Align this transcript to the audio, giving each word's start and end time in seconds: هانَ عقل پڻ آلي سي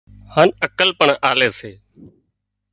هانَ 0.35 0.49
عقل 0.65 0.89
پڻ 0.99 1.07
آلي 1.29 1.49
سي 1.59 1.71